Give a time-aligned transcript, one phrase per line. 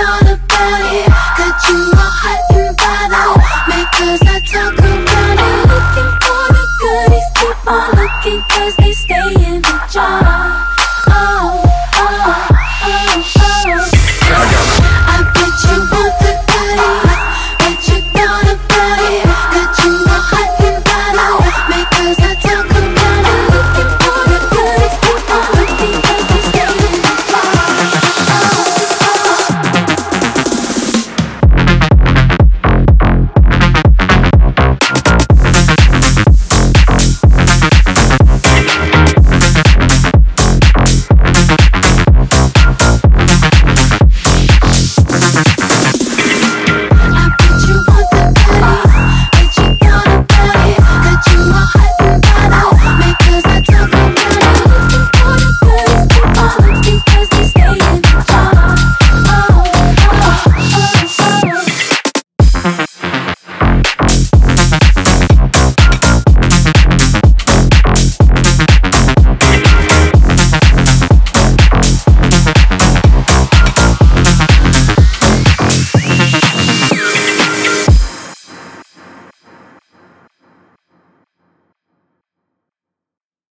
[0.00, 1.07] all about it